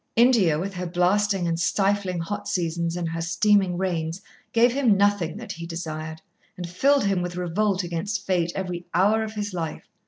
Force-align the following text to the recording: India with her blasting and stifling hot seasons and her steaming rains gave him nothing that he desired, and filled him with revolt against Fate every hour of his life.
India 0.15 0.57
with 0.57 0.73
her 0.73 0.87
blasting 0.87 1.47
and 1.47 1.59
stifling 1.59 2.19
hot 2.21 2.47
seasons 2.47 2.97
and 2.97 3.07
her 3.09 3.21
steaming 3.21 3.77
rains 3.77 4.19
gave 4.51 4.73
him 4.73 4.97
nothing 4.97 5.37
that 5.37 5.51
he 5.51 5.65
desired, 5.67 6.23
and 6.57 6.67
filled 6.67 7.03
him 7.03 7.21
with 7.21 7.35
revolt 7.35 7.83
against 7.83 8.25
Fate 8.25 8.51
every 8.55 8.83
hour 8.95 9.21
of 9.21 9.33
his 9.35 9.53
life. 9.53 9.83